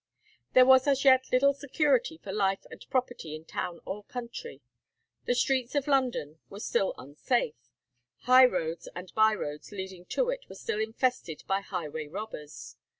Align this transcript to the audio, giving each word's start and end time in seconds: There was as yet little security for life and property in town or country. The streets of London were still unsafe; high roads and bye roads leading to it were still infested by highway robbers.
There 0.53 0.65
was 0.65 0.87
as 0.87 1.05
yet 1.05 1.31
little 1.31 1.53
security 1.53 2.17
for 2.17 2.31
life 2.33 2.65
and 2.71 2.83
property 2.89 3.35
in 3.35 3.45
town 3.45 3.81
or 3.85 4.03
country. 4.05 4.63
The 5.25 5.35
streets 5.35 5.75
of 5.75 5.85
London 5.85 6.39
were 6.49 6.59
still 6.59 6.95
unsafe; 6.97 7.69
high 8.21 8.45
roads 8.45 8.89
and 8.95 9.13
bye 9.13 9.35
roads 9.35 9.71
leading 9.71 10.05
to 10.05 10.29
it 10.31 10.49
were 10.49 10.55
still 10.55 10.79
infested 10.79 11.43
by 11.45 11.59
highway 11.61 12.07
robbers. 12.07 12.77